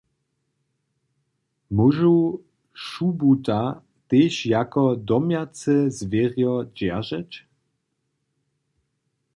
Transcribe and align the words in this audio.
Móžu 1.79 2.13
šubuta 2.85 3.61
tež 4.09 4.33
jako 4.55 4.83
domjace 5.11 5.75
zwěrjo 5.97 6.53
dźeržeć? 6.75 7.29